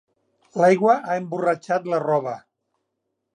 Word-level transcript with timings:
L'aigua 0.61 0.95
ha 1.09 1.17
emborratxat 1.23 1.87
la 1.93 2.01
roba. 2.05 2.35